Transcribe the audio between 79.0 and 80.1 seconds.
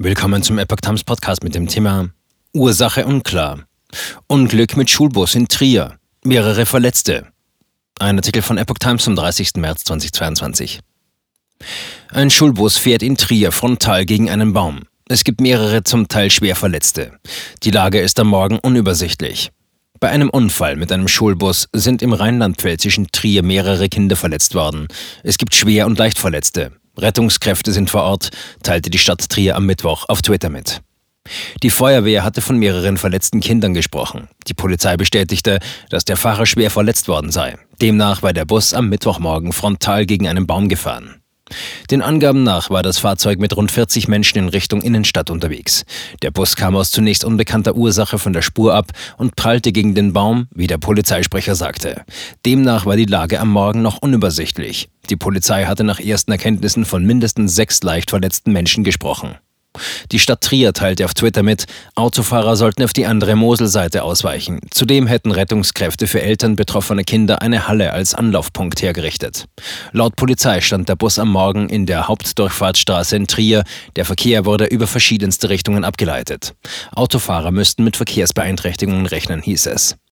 rechnen, hieß es.